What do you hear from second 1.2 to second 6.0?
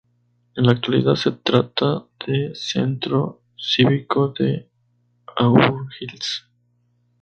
trata del Centro Cívico de Auburn